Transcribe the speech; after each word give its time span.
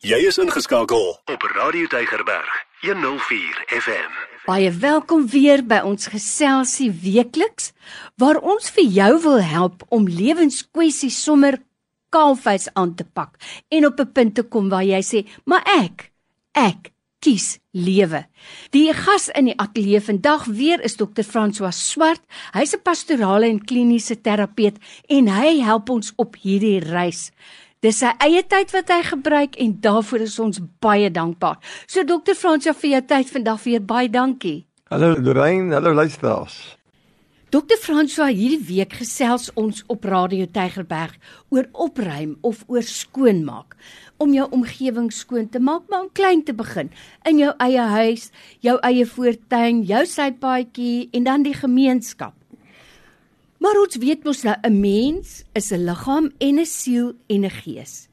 Jy 0.00 0.16
is 0.24 0.38
ingeskakel 0.40 1.10
op 1.28 1.42
Radio 1.52 1.84
Tygerberg 1.92 2.52
104 2.80 3.58
FM. 3.68 4.14
Baie 4.46 4.70
welkom 4.72 5.26
weer 5.28 5.60
by 5.60 5.82
ons 5.84 6.08
geselsie 6.08 6.86
weekliks 7.02 7.74
waar 8.16 8.40
ons 8.40 8.72
vir 8.72 8.88
jou 8.88 9.10
wil 9.26 9.42
help 9.44 9.84
om 9.92 10.08
lewenskwessies 10.08 11.18
sommer 11.20 11.58
kaalvuis 12.16 12.70
aan 12.80 12.94
te 12.96 13.04
pak 13.04 13.36
en 13.68 13.90
op 13.90 14.00
'n 14.00 14.12
punt 14.12 14.34
te 14.34 14.42
kom 14.42 14.72
waar 14.72 14.88
jy 14.88 15.02
sê, 15.04 15.28
"Maar 15.44 15.68
ek, 15.68 16.12
ek 16.54 16.92
kies 17.20 17.58
lewe." 17.72 18.24
Die 18.70 18.94
gas 18.94 19.28
in 19.28 19.44
die 19.44 19.58
ateljee 19.58 20.00
vandag 20.00 20.46
weer 20.46 20.80
is 20.80 20.96
Dr. 20.96 21.22
François 21.22 21.76
Swart. 21.76 22.22
Hy's 22.52 22.72
'n 22.72 22.82
pastorale 22.82 23.46
en 23.46 23.64
kliniese 23.64 24.20
terapeut 24.20 24.78
en 25.08 25.28
hy 25.28 25.60
help 25.60 25.90
ons 25.90 26.12
op 26.16 26.36
hierdie 26.36 26.80
reis. 26.80 27.32
Dis 27.80 28.02
sy 28.02 28.10
eie 28.20 28.42
tyd 28.44 28.74
wat 28.74 28.90
hy 28.92 28.98
gebruik 29.08 29.54
en 29.64 29.70
daarvoor 29.80 30.26
is 30.26 30.34
ons 30.42 30.58
baie 30.84 31.08
dankbaar. 31.08 31.56
So 31.88 32.04
dokter 32.04 32.36
Fransja 32.36 32.74
vir 32.76 32.90
jou 32.90 32.98
tyd 33.08 33.30
vandag 33.32 33.62
weer 33.64 33.80
baie 33.80 34.10
dankie. 34.12 34.66
Hallo 34.92 35.14
Lorraine, 35.16 35.72
hallo 35.72 35.94
luisteraars. 35.96 36.58
Dokter 37.50 37.80
Franswa 37.80 38.26
hierdie 38.28 38.60
week 38.68 38.98
gesels 39.00 39.48
ons 39.58 39.80
op 39.88 40.04
Radio 40.04 40.44
Tygerberg 40.52 41.16
oor 41.48 41.70
opruim 41.72 42.36
of 42.44 42.60
oor 42.68 42.84
skoonmaak 42.84 43.72
om 44.20 44.36
jou 44.36 44.44
omgewing 44.52 45.08
skoon 45.08 45.48
te 45.48 45.58
maak, 45.58 45.88
maar 45.88 46.04
om 46.04 46.12
klein 46.12 46.44
te 46.44 46.52
begin 46.52 46.92
in 47.24 47.40
jou 47.40 47.54
eie 47.64 47.86
huis, 47.96 48.28
jou 48.60 48.76
eie 48.84 49.08
voortuin, 49.08 49.80
jou 49.88 50.04
sypaadjie 50.04 51.08
en 51.16 51.24
dan 51.24 51.48
die 51.48 51.56
gemeenskap. 51.56 52.36
Maar 53.60 53.76
ons 53.76 53.98
weet 54.00 54.24
mos 54.24 54.40
nou 54.42 54.56
'n 54.62 54.80
mens 54.80 55.44
is 55.52 55.70
'n 55.70 55.84
liggaam 55.84 56.30
en 56.38 56.58
'n 56.58 56.66
siel 56.66 57.12
en 57.26 57.44
'n 57.44 57.50
gees. 57.50 58.08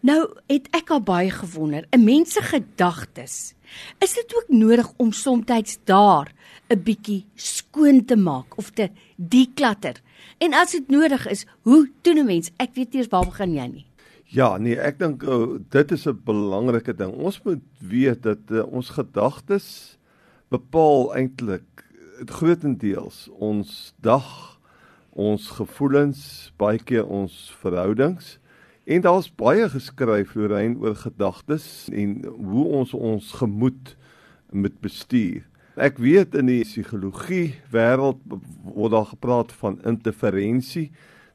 Nou 0.00 0.32
het 0.46 0.68
ek 0.70 0.90
al 0.90 1.00
baie 1.00 1.30
gewonder, 1.30 1.84
'n 1.90 2.04
mens 2.04 2.32
se 2.32 2.42
gedagtes, 2.42 3.54
is 3.98 4.14
dit 4.14 4.34
ook 4.36 4.48
nodig 4.48 4.92
om 4.96 5.12
soms 5.12 5.44
daar 5.84 6.32
'n 6.68 6.82
bietjie 6.82 7.26
skoon 7.34 8.04
te 8.04 8.16
maak 8.16 8.56
of 8.56 8.70
te 8.70 8.90
deklatter? 9.16 10.00
En 10.38 10.54
as 10.54 10.70
dit 10.70 10.88
nodig 10.88 11.28
is, 11.28 11.46
hoe 11.62 11.90
doen 12.02 12.18
'n 12.18 12.26
mens? 12.26 12.50
Ek 12.56 12.74
weet 12.74 12.94
eers 12.94 13.08
waar 13.08 13.24
begin 13.24 13.54
jy 13.54 13.66
nie. 13.66 13.86
Ja, 14.24 14.56
nee, 14.58 14.76
ek 14.76 14.98
dink 14.98 15.22
oh, 15.22 15.58
dit 15.68 15.92
is 15.92 16.06
'n 16.06 16.20
belangrike 16.24 16.94
ding. 16.94 17.12
Ons 17.12 17.42
moet 17.42 17.62
weet 17.78 18.22
dat 18.22 18.38
uh, 18.50 18.72
ons 18.72 18.88
gedagtes 18.88 19.98
bepaal 20.48 21.14
eintlik 21.14 21.84
grootendeels 22.24 23.28
ons 23.38 23.94
dag 24.00 24.59
ons 25.10 25.50
gevoelens, 25.58 26.52
baie 26.60 26.78
keer 26.78 27.06
ons 27.06 27.50
verhoudings. 27.60 28.38
En 28.90 29.02
daar's 29.04 29.28
baie 29.30 29.68
geskryf 29.70 30.34
Lorraine 30.34 30.78
oor 30.80 30.96
gedagtes 30.96 31.88
en 31.92 32.24
hoe 32.24 32.64
ons 32.80 32.94
ons 32.94 33.32
gemoed 33.38 33.94
moet 34.50 34.80
bestuur. 34.82 35.46
Ek 35.80 36.00
weet 36.02 36.34
in 36.34 36.50
die 36.50 36.64
psigologie 36.66 37.54
wêreld 37.72 38.18
word 38.66 38.92
daar 38.92 39.08
gepraat 39.12 39.52
van 39.60 39.78
interferensie 39.86 40.90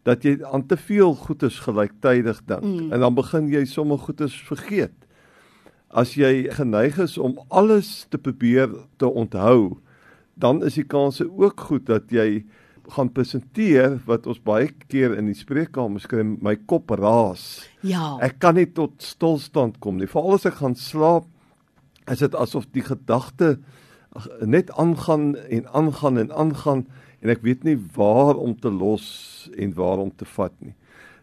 dat 0.06 0.26
jy 0.28 0.38
aan 0.46 0.66
te 0.70 0.78
veel 0.78 1.16
goedes 1.18 1.58
gelyktydig 1.66 2.44
dink 2.46 2.66
mm. 2.66 2.92
en 2.94 3.02
dan 3.02 3.16
begin 3.18 3.48
jy 3.50 3.64
sommer 3.70 3.98
goedes 4.04 4.36
vergeet. 4.46 4.94
As 5.90 6.14
jy 6.20 6.52
geneig 6.54 7.00
is 7.02 7.16
om 7.18 7.40
alles 7.48 8.06
te 8.12 8.20
probeer 8.22 8.70
te 9.02 9.08
onthou, 9.08 9.80
dan 10.36 10.62
is 10.68 10.76
die 10.78 10.86
kans 10.86 11.24
ook 11.24 11.66
goed 11.72 11.88
dat 11.88 12.12
jy 12.12 12.44
gaan 12.94 13.10
presenteer 13.14 13.98
wat 14.06 14.28
ons 14.30 14.42
baie 14.44 14.70
keer 14.90 15.16
in 15.18 15.30
die 15.30 15.38
spreekkamer 15.38 16.04
skry 16.04 16.24
my 16.24 16.56
kop 16.70 16.92
raas. 17.00 17.66
Ja. 17.82 18.16
Ek 18.26 18.38
kan 18.44 18.58
nie 18.60 18.68
tot 18.68 19.02
stilstand 19.04 19.80
kom 19.84 19.98
nie. 19.98 20.10
Veral 20.10 20.38
as 20.38 20.46
ek 20.50 20.60
gaan 20.62 20.78
slaap, 20.80 21.26
is 22.12 22.22
dit 22.22 22.38
asof 22.38 22.68
die 22.76 22.86
gedagte 22.86 23.56
net 24.46 24.70
aangaan 24.80 25.34
en 25.36 25.66
aangaan 25.76 26.22
en 26.22 26.32
aangaan 26.32 26.86
en 27.22 27.34
ek 27.34 27.42
weet 27.44 27.66
nie 27.66 27.76
waar 27.96 28.38
om 28.38 28.54
te 28.56 28.70
los 28.72 29.50
en 29.58 29.74
waar 29.76 30.04
om 30.04 30.12
te 30.14 30.28
vat 30.36 30.54
nie. 30.62 30.76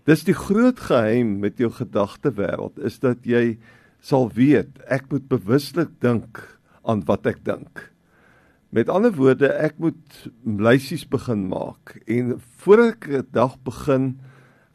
Dis 0.09 0.27
die 0.27 0.35
groot 0.35 0.81
geheim 0.91 1.39
met 1.41 1.61
jou 1.63 1.71
gedagtewêreld 1.71 2.81
is 2.83 2.99
dat 3.01 3.23
jy 3.29 3.57
sal 4.03 4.27
weet 4.35 4.83
ek 4.91 5.07
moet 5.13 5.29
bewuslik 5.31 5.95
dink 6.03 6.43
aan 6.83 7.05
wat 7.07 7.29
ek 7.31 7.45
dink. 7.47 7.92
Met 8.73 8.89
ander 8.89 9.13
woorde, 9.13 9.51
ek 9.61 9.75
moet 9.77 10.31
lysies 10.49 11.03
begin 11.05 11.43
maak 11.51 11.99
en 12.09 12.39
voor 12.65 12.81
ek 12.87 13.05
'n 13.05 13.27
dag 13.37 13.59
begin 13.69 14.17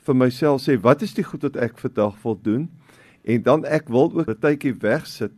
vir 0.06 0.16
myself 0.16 0.62
sê 0.62 0.76
wat 0.78 1.02
is 1.02 1.16
die 1.18 1.26
goed 1.26 1.42
wat 1.42 1.56
ek 1.58 1.80
vandag 1.82 2.14
wil 2.22 2.38
doen 2.42 2.70
en 3.26 3.42
dan 3.42 3.66
ek 3.66 3.90
wil 3.90 4.14
ook 4.14 4.30
'n 4.30 4.38
tydjie 4.38 4.76
wegsit 4.86 5.34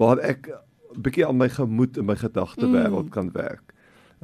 waar 0.00 0.16
ek 0.24 0.48
'n 0.48 1.02
bietjie 1.02 1.26
aan 1.26 1.36
my 1.36 1.48
gemoed 1.48 1.98
en 1.98 2.04
my 2.04 2.16
gedagte 2.16 2.64
wêreld 2.64 3.12
mm. 3.12 3.12
kan 3.12 3.28
werk. 3.32 3.74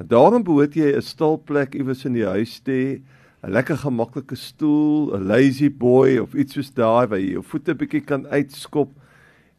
En 0.01 0.07
daarom 0.07 0.43
behoort 0.43 0.73
jy 0.73 0.95
'n 0.95 1.01
stil 1.01 1.37
plek 1.37 1.75
iewers 1.75 2.05
in 2.05 2.13
die 2.13 2.25
huis 2.25 2.59
te 2.59 2.71
hê, 2.71 3.01
'n 3.43 3.51
lekker 3.51 3.77
gemaklike 3.77 4.35
stoel, 4.35 5.13
'n 5.13 5.27
lazy 5.27 5.69
boy 5.69 6.17
of 6.17 6.33
iets 6.33 6.53
soos 6.53 6.73
daai 6.73 7.05
waar 7.07 7.19
jy 7.19 7.37
jou 7.37 7.43
voete 7.43 7.75
bietjie 7.75 8.01
kan 8.01 8.25
uitskop 8.27 8.97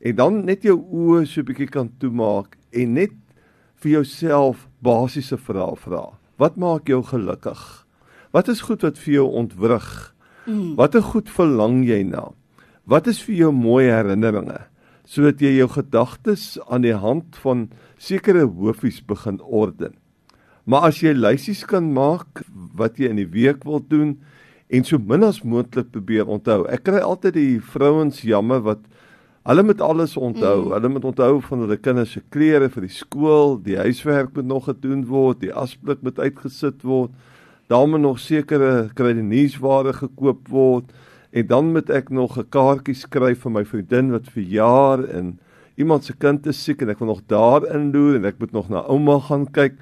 en 0.01 0.15
dan 0.17 0.45
net 0.45 0.63
jou 0.63 0.83
oë 0.83 1.27
so 1.27 1.43
bietjie 1.43 1.71
kan 1.71 1.91
toemaak 1.99 2.57
en 2.73 2.93
net 2.93 3.13
vir 3.83 3.99
jouself 3.99 4.67
basiese 4.85 5.37
vrae 5.37 5.77
vra. 5.81 6.05
Wat 6.41 6.57
maak 6.57 6.89
jou 6.89 7.03
gelukkig? 7.05 7.61
Wat 8.33 8.49
is 8.53 8.65
goed 8.69 8.83
wat 8.85 8.99
vir 9.01 9.21
jou 9.21 9.27
ontwrig? 9.41 9.89
Mm. 10.47 10.77
Watter 10.79 11.03
goed 11.03 11.31
verlang 11.33 11.83
jy 11.87 12.03
na? 12.07 12.31
Wat 12.87 13.09
is 13.11 13.23
vir 13.25 13.35
jou 13.47 13.53
mooi 13.55 13.89
herinneringe 13.91 14.67
sodat 15.07 15.39
jy 15.39 15.53
jou 15.55 15.69
gedagtes 15.71 16.57
aan 16.67 16.83
die 16.83 16.97
hand 16.99 17.37
van 17.39 17.69
sekere 18.03 18.43
hoofies 18.43 18.99
begin 19.07 19.39
orden? 19.41 19.95
Maar 20.67 20.89
as 20.91 20.99
jy 20.99 21.13
lysies 21.15 21.63
kan 21.67 21.93
maak 21.95 22.43
wat 22.75 22.99
jy 22.99 23.13
in 23.13 23.21
die 23.21 23.31
week 23.31 23.63
wil 23.67 23.79
doen 23.79 24.17
en 24.67 24.87
so 24.87 24.99
min 24.99 25.23
as 25.23 25.45
moontlik 25.47 25.93
probeer 25.95 26.27
onthou. 26.27 26.65
Ek 26.67 26.83
kry 26.89 27.03
altyd 27.03 27.39
die 27.39 27.61
vrouens 27.63 28.25
jammer 28.27 28.65
wat 28.67 28.83
Hulle 29.47 29.63
moet 29.63 29.81
alles 29.81 30.17
onthou. 30.17 30.65
Mm. 30.65 30.73
Hulle 30.73 30.89
moet 30.89 31.05
onthou 31.05 31.41
van 31.41 31.61
hulle 31.63 31.77
kinders 31.79 32.17
se 32.17 32.23
klere 32.35 32.67
vir 32.73 32.83
die 32.83 32.91
skool, 32.91 33.53
die 33.63 33.77
huiswerk 33.79 34.33
moet 34.35 34.49
nog 34.51 34.65
gedoen 34.67 35.05
word, 35.07 35.39
die 35.45 35.53
asblik 35.55 36.03
moet 36.03 36.19
uitgesit 36.19 36.83
word. 36.83 37.13
Daar 37.71 37.87
moet 37.87 38.03
nog 38.03 38.19
sekere 38.19 38.89
kredietnuusware 38.99 39.93
gekoop 39.95 40.49
word 40.51 40.91
en 41.31 41.47
dan 41.47 41.71
moet 41.77 41.91
ek 41.95 42.11
nog 42.11 42.39
'n 42.39 42.49
kaartjie 42.51 42.95
skryf 42.95 43.43
vir 43.47 43.53
my 43.53 43.65
vriendin 43.65 44.11
wat 44.11 44.27
verjaar 44.35 45.05
en 45.05 45.39
iemand 45.77 46.05
se 46.05 46.13
kind 46.13 46.47
is 46.47 46.65
siek 46.65 46.83
en 46.83 46.91
ek 46.91 46.99
wil 46.99 47.09
nog 47.09 47.23
daar 47.27 47.63
inloer 47.71 48.17
en 48.17 48.25
ek 48.25 48.39
moet 48.39 48.53
nog 48.53 48.69
na 48.69 48.83
ouma 48.89 49.19
gaan 49.21 49.47
kyk. 49.47 49.75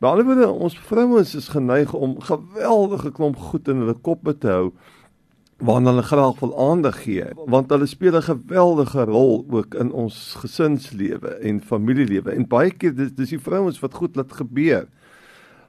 By 0.00 0.06
ander 0.06 0.24
woorde, 0.24 0.50
ons 0.50 0.78
vrouens 0.78 1.34
is 1.34 1.48
geneig 1.48 1.94
om 1.94 2.20
geweldige 2.20 3.12
klomp 3.12 3.36
goed 3.36 3.68
in 3.68 3.76
hulle 3.76 3.94
koppe 3.94 4.34
te 4.38 4.48
hou 4.48 4.72
waarna 5.62 5.90
hulle 5.90 6.02
graag 6.02 6.40
wil 6.40 6.54
aandag 6.58 7.02
gee 7.04 7.28
want 7.46 7.70
hulle 7.70 7.86
speel 7.86 8.16
'n 8.16 8.22
geweldige 8.22 9.04
rol 9.04 9.46
ook 9.50 9.74
in 9.74 9.92
ons 9.92 10.34
gesinslewe 10.42 11.28
en 11.28 11.60
familielewe 11.60 12.30
en 12.30 12.48
baie 12.48 12.70
keer 12.70 12.94
dis, 12.94 13.12
dis 13.14 13.28
die 13.28 13.38
vrouens 13.38 13.80
wat 13.80 13.94
goed 13.94 14.16
laat 14.16 14.32
gebeur 14.32 14.88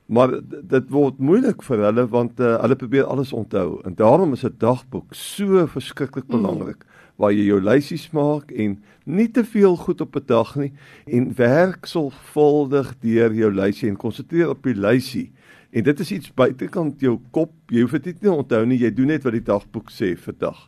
maar 0.06 0.40
dit 0.64 0.90
word 0.90 1.18
moeilik 1.18 1.62
vir 1.64 1.86
hulle 1.86 2.08
want 2.08 2.40
uh, 2.40 2.58
hulle 2.62 2.76
probeer 2.76 3.06
alles 3.06 3.34
onthou 3.34 3.82
en 3.86 3.96
daarom 3.96 4.34
is 4.34 4.44
'n 4.44 4.56
dagboek 4.58 5.14
so 5.14 5.68
verskriklik 5.68 6.28
mm. 6.28 6.42
belangrik 6.42 6.82
mm. 6.82 6.90
waar 7.16 7.32
jy 7.32 7.46
jou 7.46 7.62
lysies 7.62 8.10
maak 8.12 8.52
en 8.52 8.84
nie 9.06 9.30
te 9.32 9.46
veel 9.46 9.76
goed 9.76 10.02
op 10.02 10.16
'n 10.16 10.26
dag 10.26 10.56
nie 10.56 10.74
en 11.06 11.36
werk 11.36 11.86
sorgvuldig 11.86 12.96
deur 13.00 13.34
jou 13.34 13.52
lysie 13.52 13.90
en 13.90 13.98
konsentreer 13.98 14.50
op 14.50 14.64
die 14.64 14.76
lysie 14.76 15.32
En 15.74 15.84
dit 15.84 16.00
is 16.00 16.12
iets 16.12 16.30
buitekant 16.38 17.02
jou 17.02 17.16
kop. 17.34 17.54
Jy 17.74 17.82
hoef 17.82 17.96
dit 18.06 18.22
nie 18.22 18.32
onthou 18.32 18.62
nie. 18.70 18.78
Jy 18.84 18.92
doen 18.94 19.10
net 19.10 19.24
wat 19.26 19.34
die 19.34 19.46
dagboek 19.48 19.90
sê 19.90 20.12
vir 20.14 20.36
dag. 20.38 20.60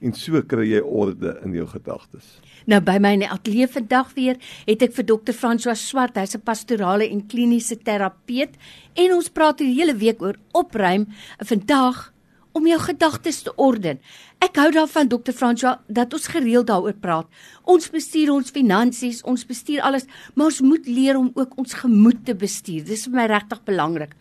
En 0.00 0.14
so 0.16 0.40
kry 0.48 0.64
jy 0.70 0.80
orde 0.80 1.34
in 1.44 1.52
jou 1.56 1.66
gedagtes. 1.68 2.38
Nou 2.68 2.80
by 2.84 2.96
my 3.00 3.12
in 3.18 3.26
die 3.26 3.30
ateljee 3.30 3.68
vandag 3.68 4.14
weer 4.16 4.40
het 4.64 4.82
ek 4.84 4.96
vir 4.96 5.06
dokter 5.12 5.36
François 5.36 5.76
Swart, 5.76 6.16
hy's 6.16 6.34
'n 6.34 6.40
pastorale 6.40 7.08
en 7.08 7.26
kliniese 7.26 7.76
terapeut 7.76 8.56
en 8.96 9.12
ons 9.12 9.28
praat 9.28 9.58
die 9.58 9.74
hele 9.74 9.94
week 9.94 10.22
oor 10.22 10.36
opruim. 10.52 11.06
Vandag 11.44 12.12
om 12.52 12.66
jou 12.66 12.78
gedagtes 12.78 13.42
te 13.42 13.52
orden. 13.56 13.98
Ek 14.40 14.56
hou 14.56 14.70
daarvan 14.70 15.08
dokter 15.08 15.34
François 15.34 15.78
dat 15.88 16.12
ons 16.14 16.26
gereeld 16.26 16.66
daaroor 16.66 16.94
praat. 16.94 17.26
Ons 17.64 17.90
bestuur 17.90 18.30
ons 18.32 18.50
finansies, 18.50 19.22
ons 19.22 19.46
bestuur 19.46 19.80
alles, 19.82 20.06
maar 20.34 20.46
ons 20.46 20.60
moet 20.60 20.86
leer 20.86 21.16
om 21.16 21.30
ook 21.34 21.58
ons 21.58 21.74
gemoed 21.74 22.24
te 22.24 22.34
bestuur. 22.34 22.84
Dis 22.84 23.04
vir 23.04 23.14
my 23.14 23.26
regtig 23.26 23.64
belangrik. 23.64 24.14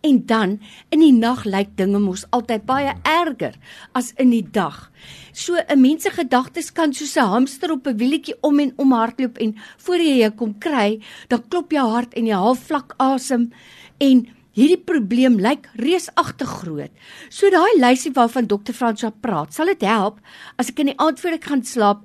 En 0.00 0.26
dan 0.26 0.60
in 0.94 1.00
die 1.02 1.12
nag 1.12 1.42
lyk 1.44 1.74
dinge 1.76 1.98
mos 1.98 2.22
altyd 2.30 2.64
baie 2.68 2.92
erger 3.02 3.56
as 3.98 4.12
in 4.22 4.30
die 4.30 4.46
dag. 4.46 4.90
So 5.32 5.56
'n 5.56 5.80
mens 5.80 6.02
se 6.02 6.10
gedagtes 6.10 6.72
kan 6.72 6.92
soos 6.92 7.16
'n 7.16 7.30
hamster 7.34 7.72
op 7.72 7.86
'n 7.86 7.96
wielietjie 7.96 8.36
om 8.40 8.58
en 8.60 8.72
om 8.76 8.92
hardloop 8.92 9.38
en 9.38 9.56
voor 9.76 9.98
jy 9.98 10.18
jou 10.18 10.30
kom 10.30 10.58
kry, 10.58 11.00
dan 11.28 11.48
klop 11.48 11.70
jou 11.72 11.88
hart 11.90 12.14
en 12.14 12.26
jy 12.26 12.34
haal 12.34 12.54
vlak 12.54 12.94
asem 12.98 13.52
en 13.98 14.26
hierdie 14.54 14.84
probleem 14.84 15.38
lyk 15.38 15.68
reusagtig 15.74 16.48
groot. 16.48 16.90
So 17.30 17.50
daai 17.50 17.78
lysie 17.78 18.12
waarvan 18.12 18.46
dokter 18.46 18.74
Franswa 18.74 19.10
praat, 19.10 19.54
sal 19.54 19.66
dit 19.66 19.82
help 19.82 20.20
as 20.58 20.70
ek 20.70 20.78
in 20.78 20.86
die 20.86 20.98
aand 20.98 21.20
voor 21.20 21.32
ek 21.32 21.44
gaan 21.44 21.62
slaap 21.62 22.02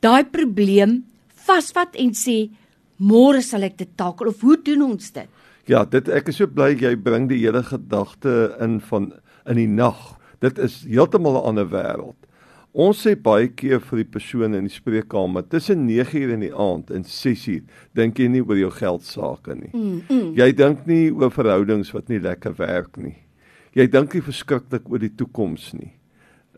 daai 0.00 0.24
probleem 0.24 1.04
vasvat 1.46 1.96
en 1.96 2.14
sê 2.16 2.50
môre 3.00 3.42
sal 3.42 3.62
ek 3.62 3.76
dit 3.76 3.96
takel 3.96 4.28
of 4.28 4.40
hoe 4.40 4.56
doen 4.56 4.82
ons 4.82 5.12
dit? 5.12 5.28
Ja, 5.70 5.84
dit 5.86 6.08
ek 6.10 6.32
is 6.32 6.40
so 6.40 6.50
bly 6.50 6.72
jy 6.74 6.96
bring 6.98 7.28
die 7.30 7.38
hele 7.44 7.62
gedagte 7.62 8.56
in 8.64 8.80
van 8.88 9.12
in 9.46 9.60
die 9.60 9.70
nag. 9.70 10.16
Dit 10.42 10.58
is 10.58 10.82
heeltemal 10.82 11.38
'n 11.38 11.46
ander 11.50 11.68
wêreld. 11.70 12.18
Ons 12.72 13.06
sê 13.06 13.14
baie 13.14 13.48
keer 13.48 13.80
vir 13.80 13.96
die 14.02 14.10
persoon 14.10 14.54
in 14.54 14.66
die 14.66 14.74
spreekkamer 14.74 15.42
tussen 15.48 15.86
9uur 15.86 16.32
in 16.34 16.40
die 16.40 16.54
aand 16.54 16.90
en 16.90 17.02
6uur, 17.02 17.62
dink 17.94 18.18
jy 18.18 18.28
nie 18.28 18.42
oor 18.42 18.56
jou 18.56 18.70
geld 18.70 19.02
sake 19.02 19.54
nie. 19.54 19.70
Mm, 19.72 20.02
mm. 20.08 20.34
Jy 20.34 20.52
dink 20.52 20.86
nie 20.86 21.10
oor 21.10 21.30
verhoudings 21.30 21.92
wat 21.92 22.08
nie 22.08 22.20
lekker 22.20 22.54
werk 22.58 22.96
nie. 22.96 23.16
Jy 23.74 23.86
dink 23.86 24.14
nie 24.14 24.22
verskriklik 24.22 24.90
oor 24.90 24.98
die 24.98 25.14
toekoms 25.14 25.72
nie. 25.74 25.92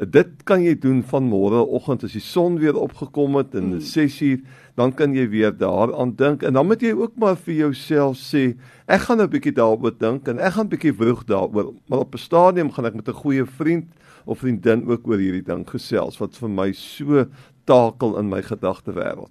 Dit 0.02 0.42
kan 0.48 0.62
jy 0.64 0.74
doen 0.82 1.02
van 1.06 1.28
môreoggend 1.30 2.02
as 2.02 2.14
die 2.16 2.22
son 2.24 2.56
weer 2.58 2.74
opgekom 2.74 3.36
het 3.38 3.54
en 3.54 3.76
6uur, 3.78 4.40
mm. 4.40 4.60
dan 4.80 4.94
kan 4.98 5.14
jy 5.14 5.28
weer 5.30 5.52
daaraan 5.54 6.16
dink 6.18 6.42
en 6.42 6.56
dan 6.58 6.66
moet 6.66 6.82
jy 6.82 6.90
ook 6.96 7.14
maar 7.20 7.36
vir 7.36 7.54
jouself 7.54 8.18
sê, 8.18 8.56
ek 8.90 9.06
gaan 9.06 9.22
'n 9.22 9.30
bietjie 9.30 9.54
daaroor 9.54 9.94
dink 9.94 10.26
en 10.28 10.38
ek 10.38 10.58
gaan 10.58 10.66
'n 10.66 10.74
bietjie 10.74 10.92
vroeg 10.92 11.24
daaroor, 11.24 11.74
maar 11.86 12.02
op 12.02 12.14
'n 12.14 12.18
stadium 12.18 12.72
gaan 12.72 12.86
ek 12.86 12.94
met 12.94 13.08
'n 13.08 13.22
goeie 13.22 13.44
vriend 13.44 13.86
of 14.24 14.38
vriendin 14.38 14.86
ook 14.88 15.06
oor 15.06 15.18
hierdie 15.18 15.46
ding 15.46 15.66
gesels 15.70 16.18
wat 16.18 16.36
vir 16.36 16.48
my 16.48 16.72
so 16.72 17.26
takel 17.64 18.18
in 18.18 18.28
my 18.28 18.42
gedagte 18.42 18.92
wêreld. 18.92 19.30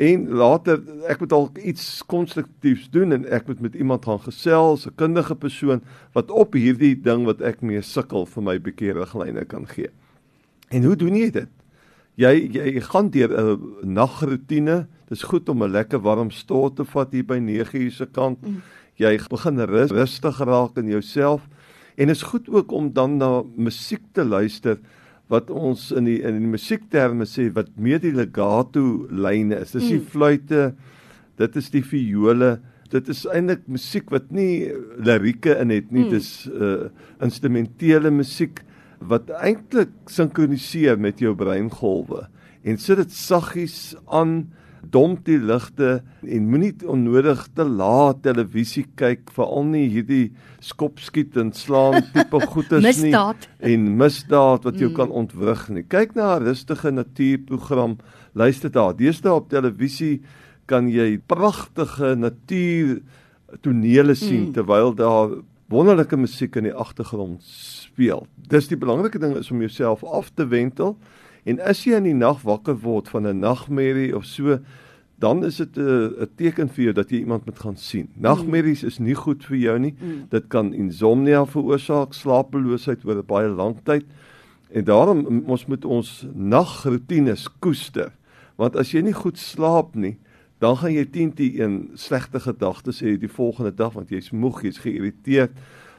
En 0.00 0.28
later 0.32 0.80
ek 1.12 1.20
moet 1.20 1.28
dalk 1.28 1.58
iets 1.60 2.00
konstruktiefs 2.08 2.88
doen 2.94 3.12
en 3.12 3.26
ek 3.28 3.50
moet 3.50 3.58
met 3.60 3.74
iemand 3.76 4.06
gaan 4.08 4.22
gesels, 4.24 4.86
'n 4.86 4.96
kundige 4.96 5.34
persoon 5.36 5.82
wat 6.16 6.30
op 6.30 6.56
hierdie 6.56 6.96
ding 6.96 7.26
wat 7.28 7.40
ek 7.40 7.60
mee 7.60 7.82
sukkel 7.82 8.24
vir 8.26 8.42
my 8.42 8.56
bietjie 8.58 8.92
riglyne 8.96 9.44
kan 9.44 9.66
gee. 9.68 9.90
En 10.70 10.84
hoe 10.84 10.96
doen 10.96 11.16
jy 11.16 11.30
dit? 11.30 11.48
Jy 12.16 12.32
jy 12.52 12.80
gaan 12.80 13.10
deur 13.10 13.30
'n 13.30 13.92
nagrotine. 13.92 14.86
Dis 15.08 15.22
goed 15.22 15.48
om 15.48 15.62
'n 15.62 15.70
lekker 15.70 16.00
warm 16.00 16.30
stort 16.30 16.76
te 16.76 16.84
vat 16.84 17.12
hier 17.12 17.24
by 17.24 17.38
9:00 17.38 17.90
se 17.90 18.06
kant. 18.06 18.40
Mm. 18.42 18.62
Jy 18.96 19.18
begin 19.28 19.60
rus, 19.60 19.90
rustig 19.90 20.38
raak 20.38 20.76
in 20.76 20.88
jouself 20.88 21.48
en 21.96 22.08
is 22.08 22.22
goed 22.22 22.48
ook 22.48 22.72
om 22.72 22.92
dan 22.92 23.16
na 23.16 23.42
musiek 23.56 24.02
te 24.12 24.24
luister 24.24 24.78
wat 25.30 25.50
ons 25.50 25.90
in 25.94 26.08
die 26.08 26.18
in 26.26 26.40
die 26.42 26.50
musiekterme 26.50 27.26
sê 27.28 27.48
wat 27.54 27.70
meer 27.78 28.00
die 28.02 28.14
legato 28.14 29.06
lyne 29.10 29.60
is. 29.62 29.74
Dis 29.76 29.86
die 29.86 30.00
mm. 30.00 30.08
fluitte, 30.10 30.64
dit 31.40 31.60
is 31.60 31.70
die 31.70 31.84
viole. 31.86 32.56
Dit 32.90 33.08
is 33.12 33.22
eintlik 33.30 33.62
musiek 33.70 34.10
wat 34.10 34.32
nie 34.34 34.72
lirieke 34.98 35.54
in 35.62 35.70
het 35.70 35.92
nie. 35.94 36.08
Mm. 36.08 36.10
Dis 36.16 36.32
uh 36.50 36.90
instrumentele 37.22 38.10
musiek 38.14 38.64
wat 39.00 39.30
eintlik 39.40 39.92
sinkroniseer 40.10 40.98
met 41.00 41.20
jou 41.22 41.34
breingolwe 41.36 42.26
en 42.64 42.76
sit 42.80 42.98
dit 43.00 43.12
saggies 43.14 43.94
aan 44.12 44.50
dom 44.82 45.16
die 45.24 45.38
ligte 45.38 46.00
en 46.24 46.48
moenie 46.48 46.72
onnodig 46.88 47.42
te 47.54 47.64
laat 47.64 48.22
televisie 48.24 48.86
kyk 48.96 49.30
veral 49.34 49.66
nie 49.68 49.86
hierdie 49.92 50.30
skop 50.64 51.00
skiet 51.04 51.36
en 51.40 51.52
slaan 51.56 52.00
tipe 52.14 52.40
goedes 52.54 53.02
nie 53.04 53.12
en 53.12 53.88
misdaad 54.00 54.64
wat 54.68 54.80
jou 54.80 54.90
mm. 54.90 54.96
kan 54.96 55.12
ontwrig 55.22 55.66
nie 55.68 55.84
kyk 55.84 56.16
na 56.16 56.36
'n 56.36 56.48
rustige 56.48 56.90
natuurprogram 56.90 57.98
luister 58.32 58.70
daar 58.70 58.96
deesdae 58.96 59.32
op 59.32 59.50
televisie 59.50 60.22
kan 60.66 60.88
jy 60.88 61.18
pragtige 61.18 62.14
natuur 62.16 63.00
tonele 63.60 64.14
sien 64.14 64.48
mm. 64.48 64.52
terwyl 64.52 64.94
daar 64.94 65.36
wonderlike 65.68 66.16
musiek 66.16 66.56
in 66.56 66.70
die 66.70 66.74
agtergrond 66.74 67.42
speel 67.44 68.26
dis 68.50 68.68
die 68.68 68.78
belangrike 68.78 69.18
ding 69.18 69.36
is 69.36 69.50
om 69.50 69.60
jouself 69.60 70.04
af 70.04 70.30
te 70.34 70.46
wentel 70.46 70.96
En 71.44 71.60
as 71.60 71.84
jy 71.84 71.96
in 71.96 72.08
die 72.10 72.16
nag 72.16 72.42
wakker 72.42 72.76
word 72.82 73.08
van 73.08 73.26
'n 73.26 73.40
nagmerrie 73.40 74.16
of 74.16 74.24
so, 74.24 74.58
dan 75.20 75.44
is 75.44 75.56
dit 75.56 75.76
'n 75.76 76.22
'n 76.22 76.28
teken 76.36 76.68
vir 76.68 76.84
jou 76.84 76.92
dat 76.92 77.10
jy 77.10 77.18
iemand 77.18 77.44
moet 77.44 77.58
gaan 77.58 77.76
sien. 77.76 78.08
Nagmerries 78.14 78.82
is 78.82 78.98
nie 78.98 79.14
goed 79.14 79.44
vir 79.44 79.56
jou 79.56 79.78
nie. 79.78 79.94
Mm. 80.00 80.26
Dit 80.28 80.48
kan 80.48 80.72
insomnia 80.74 81.46
veroorsaak, 81.46 82.12
slapeloosheid 82.12 83.04
oor 83.04 83.16
'n 83.16 83.26
baie 83.26 83.48
lang 83.48 83.76
tyd. 83.84 84.04
En 84.72 84.84
daarom 84.84 85.42
ons 85.46 85.66
moet 85.66 85.84
ons 85.84 86.26
nagrotines 86.34 87.48
koester. 87.58 88.12
Want 88.56 88.76
as 88.76 88.92
jy 88.92 89.00
nie 89.00 89.12
goed 89.12 89.38
slaap 89.38 89.94
nie, 89.94 90.18
dan 90.58 90.76
gaan 90.76 90.92
jy 90.92 91.04
teen 91.04 91.32
die 91.34 91.60
een 91.60 91.90
slegte 91.94 92.40
gedagtes 92.40 93.00
hê 93.00 93.16
die 93.18 93.32
volgende 93.32 93.74
dag 93.74 93.92
want 93.92 94.10
jy's 94.12 94.30
moeg, 94.30 94.62
jy's 94.62 94.78
geïrriteerd. 94.78 95.50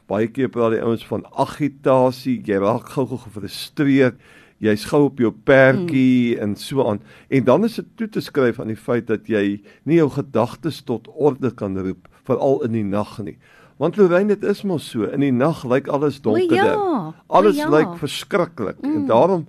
Baie 0.08 0.28
keer 0.28 0.50
praat 0.50 0.72
die 0.72 0.84
ouens 0.84 1.06
van 1.06 1.26
agitasie, 1.34 2.42
jy 2.46 2.60
raak 2.62 2.90
gou-gou 2.90 3.18
gefrustreerd 3.18 4.20
jy's 4.62 4.86
gou 4.92 5.06
op 5.08 5.22
jou 5.22 5.32
perdjie 5.34 6.36
mm. 6.36 6.42
en 6.44 6.56
so 6.60 6.86
aan. 6.86 7.02
En 7.34 7.48
dan 7.48 7.66
is 7.66 7.80
dit 7.80 7.88
toe 7.98 8.10
te 8.10 8.22
skryf 8.22 8.60
aan 8.62 8.70
die 8.72 8.80
feit 8.80 9.08
dat 9.10 9.30
jy 9.30 9.62
nie 9.90 9.98
jou 9.98 10.10
gedagtes 10.14 10.84
tot 10.86 11.10
orde 11.16 11.54
kan 11.58 11.78
roep 11.78 12.10
veral 12.30 12.62
in 12.68 12.78
die 12.78 12.86
nag 12.86 13.18
nie. 13.26 13.38
Want 13.82 13.98
Lorraine 13.98 14.36
dit 14.36 14.44
is 14.46 14.62
mos 14.68 14.86
so, 14.94 15.08
in 15.10 15.24
die 15.26 15.34
nag 15.34 15.64
lyk 15.66 15.90
alles 15.90 16.22
donkerder. 16.22 16.78
Ja, 16.78 17.14
alles 17.34 17.58
ja. 17.58 17.70
lyk 17.74 17.98
verskriklik 17.98 18.78
mm. 18.84 18.94
en 18.96 19.08
daarom 19.10 19.48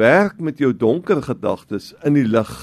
werk 0.00 0.40
met 0.40 0.58
jou 0.58 0.72
donker 0.72 1.20
gedagtes 1.22 1.92
in 2.02 2.16
die 2.16 2.26
lig. 2.26 2.54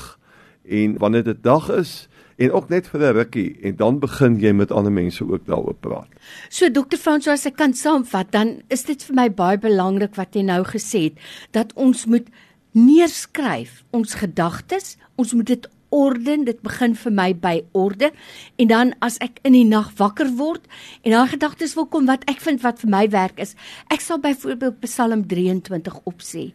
En 0.66 0.98
wanneer 0.98 1.24
dit 1.24 1.44
dag 1.44 1.70
is, 1.74 2.10
en 2.42 2.52
ook 2.52 2.70
net 2.70 2.88
vir 2.90 3.02
'n 3.02 3.16
rukkie 3.16 3.58
en 3.62 3.76
dan 3.76 4.00
begin 4.00 4.40
jy 4.40 4.52
met 4.52 4.72
ander 4.72 4.92
mense 4.92 5.24
ook 5.24 5.46
daaroor 5.46 5.78
praat. 5.80 6.10
So 6.50 6.72
dokter 6.72 6.98
François, 6.98 7.34
as 7.34 7.46
ek 7.46 7.56
kan 7.56 7.74
saamvat, 7.74 8.32
dan 8.32 8.62
is 8.68 8.84
dit 8.84 9.04
vir 9.04 9.16
my 9.16 9.30
baie 9.30 9.58
belangrik 9.58 10.16
wat 10.16 10.34
jy 10.36 10.42
nou 10.42 10.64
gesê 10.64 11.04
het 11.04 11.18
dat 11.52 11.74
ons 11.74 12.06
moet 12.06 12.28
neerskryf 12.72 13.84
ons 13.92 14.14
gedagtes, 14.14 14.98
ons 15.16 15.34
moet 15.34 15.48
dit 15.48 15.68
orden, 15.92 16.46
dit 16.48 16.60
begin 16.64 16.96
vir 16.96 17.14
my 17.14 17.28
by 17.38 17.54
orde. 17.78 18.12
En 18.58 18.70
dan 18.72 18.94
as 19.04 19.20
ek 19.24 19.42
in 19.48 19.56
die 19.56 19.66
nag 19.68 19.92
wakker 20.00 20.32
word 20.40 20.66
en 21.04 21.16
daai 21.16 21.32
gedagtes 21.34 21.76
wil 21.78 21.88
kom 21.92 22.08
wat 22.10 22.24
ek 22.32 22.42
vind 22.44 22.64
wat 22.64 22.82
vir 22.82 22.92
my 22.94 23.04
werk 23.14 23.42
is, 23.44 23.56
ek 23.94 24.04
sal 24.04 24.22
byvoorbeeld 24.24 24.80
Psalm 24.86 25.26
23 25.28 26.00
opsê 26.10 26.48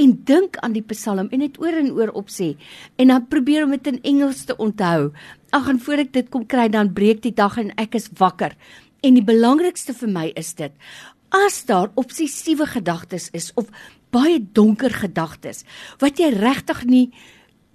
en 0.00 0.16
dink 0.26 0.58
aan 0.62 0.76
die 0.76 0.84
Psalm 0.94 1.30
en 1.30 1.44
dit 1.44 1.60
oor 1.62 1.80
en 1.80 1.90
oor 1.98 2.14
opsê 2.14 2.54
en 2.96 3.12
dan 3.12 3.26
probeer 3.30 3.66
om 3.66 3.74
dit 3.76 3.92
in 3.92 4.00
Engels 4.14 4.44
te 4.48 4.56
onthou. 4.56 5.10
Ag 5.54 5.68
en 5.70 5.82
voor 5.82 6.06
ek 6.06 6.14
dit 6.14 6.30
kom 6.30 6.46
kry 6.46 6.68
dan 6.70 6.94
breek 6.94 7.22
die 7.26 7.34
dag 7.34 7.58
en 7.60 7.74
ek 7.80 7.98
is 7.98 8.10
wakker. 8.18 8.54
En 9.04 9.18
die 9.18 9.26
belangrikste 9.26 9.92
vir 9.94 10.10
my 10.10 10.30
is 10.38 10.54
dit 10.58 10.72
as 11.34 11.64
daar 11.66 11.90
obsessiewe 11.98 12.66
gedagtes 12.70 13.28
is 13.34 13.50
of 13.58 13.66
baie 14.14 14.38
donker 14.38 14.92
gedagtes 14.94 15.64
wat 16.02 16.20
jy 16.22 16.30
regtig 16.36 16.84
nie 16.86 17.06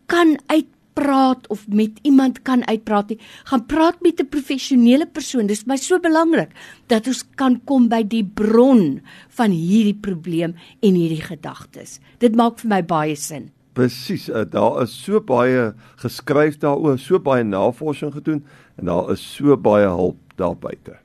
kan 0.09 0.37
uit 0.47 0.69
praat 0.99 1.47
of 1.47 1.65
met 1.67 1.99
iemand 2.07 2.41
kan 2.47 2.65
uitpraat 2.67 3.13
nie, 3.13 3.19
gaan 3.49 3.65
praat 3.65 4.01
met 4.01 4.19
'n 4.19 4.29
professionele 4.29 5.07
persoon. 5.07 5.47
Dis 5.47 5.65
my 5.65 5.77
so 5.77 5.99
belangrik 5.99 6.51
dat 6.87 7.07
ons 7.07 7.23
kan 7.35 7.61
kom 7.65 7.87
by 7.87 8.03
die 8.03 8.23
bron 8.23 9.01
van 9.29 9.51
hierdie 9.51 9.99
probleem 10.01 10.55
en 10.81 10.93
hierdie 10.93 11.23
gedagtes. 11.23 11.99
Dit 12.19 12.35
maak 12.35 12.59
vir 12.59 12.69
my 12.69 12.83
baie 12.83 13.15
sin. 13.15 13.51
Presies, 13.73 14.29
uh, 14.29 14.43
daar 14.49 14.81
is 14.83 15.03
so 15.03 15.19
baie 15.19 15.73
geskryf 15.95 16.57
daaroor, 16.57 16.99
so 16.99 17.19
baie 17.19 17.43
navorsing 17.43 18.13
gedoen 18.13 18.43
en 18.77 18.85
daar 18.85 19.11
is 19.11 19.35
so 19.35 19.57
baie 19.57 19.87
hulp 19.87 20.17
daar 20.35 20.55
buite. 20.55 20.97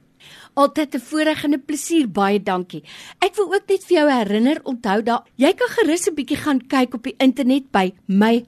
Altyd 0.54 0.94
'n 0.94 1.00
voorreg 1.00 1.44
en 1.44 1.52
'n 1.54 1.64
plesier, 1.64 2.08
baie 2.08 2.42
dankie. 2.42 2.82
Ek 3.18 3.34
wil 3.34 3.54
ook 3.54 3.66
net 3.68 3.84
vir 3.84 3.96
jou 3.96 4.10
herinner, 4.10 4.60
onthou 4.64 5.02
dat 5.02 5.26
jy 5.36 5.52
kan 5.52 5.68
gerus 5.68 6.08
'n 6.08 6.14
bietjie 6.14 6.36
gaan 6.36 6.66
kyk 6.66 6.94
op 6.94 7.02
die 7.02 7.14
internet 7.18 7.70
by 7.70 7.92
my 8.06 8.44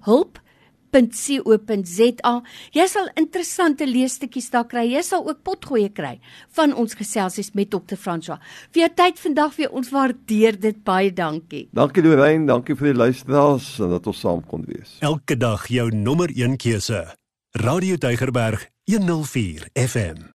www.co.za. 0.93 2.35
Jy 2.75 2.87
sal 2.90 3.11
interessante 3.19 3.87
leesstukkies 3.88 4.50
daar 4.52 4.66
kry. 4.69 4.87
Jy 4.90 5.02
sal 5.07 5.26
ook 5.26 5.43
potgoeie 5.47 5.90
kry 5.95 6.16
van 6.57 6.75
ons 6.75 6.97
geselsies 6.99 7.52
met 7.55 7.71
Dr. 7.71 7.97
François. 7.97 8.40
Vir 8.73 8.87
jou 8.87 8.93
tyd 9.02 9.21
vandag 9.23 9.57
weer 9.57 9.75
ons 9.76 9.90
waardeer 9.93 10.61
dit 10.61 10.83
baie 10.85 11.12
dankie. 11.12 11.66
Dankie 11.76 12.05
Lorraine, 12.05 12.47
dankie 12.49 12.76
vir 12.78 12.93
die 12.93 12.99
luisteraars 12.99 13.76
en 13.81 13.97
dat 13.97 14.07
ons 14.07 14.23
saam 14.25 14.45
kon 14.47 14.64
wees. 14.69 14.99
Elke 15.00 15.37
dag 15.37 15.69
jou 15.73 15.90
nommer 15.95 16.33
1 16.33 16.59
keuse. 16.61 17.05
Radio 17.57 17.97
Deugerberg 17.97 18.69
104 18.90 19.71
FM. 19.75 20.25